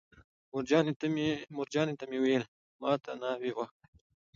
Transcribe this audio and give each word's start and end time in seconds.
مورجانې 1.55 1.93
ته 1.99 2.03
مې 2.09 2.17
ویل: 2.23 2.43
ما 2.81 2.91
ته 3.03 3.11
ناوې 3.21 3.51
وښایه. 3.57 3.85